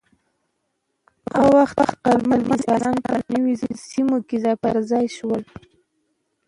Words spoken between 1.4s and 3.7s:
وخت عقلمن انسانان په نویو